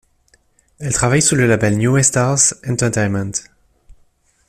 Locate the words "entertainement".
2.67-3.33